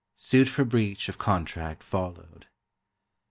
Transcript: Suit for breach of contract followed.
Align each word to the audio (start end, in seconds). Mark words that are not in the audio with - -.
Suit 0.15 0.47
for 0.49 0.65
breach 0.65 1.09
of 1.09 1.19
contract 1.19 1.83
followed. 1.83 2.47